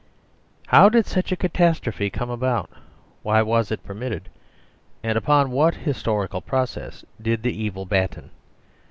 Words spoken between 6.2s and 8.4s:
process did the evil batten